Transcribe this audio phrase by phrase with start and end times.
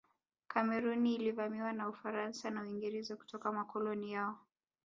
[0.47, 4.37] Kameruni ilivamiwa na Ufaransa na Uingereza kutoka makoloni yao